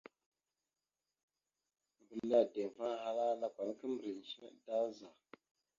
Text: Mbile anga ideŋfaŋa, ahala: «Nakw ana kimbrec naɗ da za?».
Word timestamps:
Mbile 2.01 2.19
anga 2.21 2.37
ideŋfaŋa, 2.41 2.95
ahala: 2.97 3.25
«Nakw 3.41 3.59
ana 3.61 3.73
kimbrec 3.79 4.27
naɗ 4.41 4.53
da 4.65 4.75
za?». 4.97 5.09